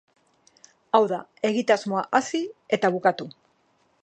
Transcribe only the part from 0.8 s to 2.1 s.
Hau da, egitasmoa